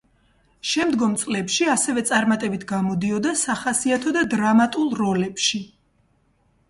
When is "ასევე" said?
1.73-2.03